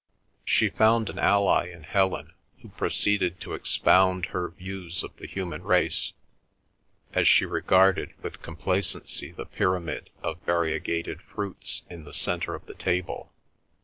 She 0.43 0.69
found 0.71 1.11
an 1.11 1.19
ally 1.19 1.67
in 1.67 1.83
Helen, 1.83 2.33
who 2.59 2.69
proceeded 2.69 3.39
to 3.41 3.53
expound 3.53 4.25
her 4.25 4.49
views 4.49 5.03
of 5.03 5.15
the 5.17 5.27
human 5.27 5.61
race, 5.61 6.13
as 7.13 7.27
she 7.27 7.45
regarded 7.45 8.15
with 8.23 8.41
complacency 8.41 9.31
the 9.31 9.45
pyramid 9.45 10.09
of 10.23 10.41
variegated 10.41 11.21
fruits 11.21 11.83
in 11.87 12.03
the 12.03 12.13
centre 12.13 12.55
of 12.55 12.65
the 12.65 12.73
table. 12.73 13.31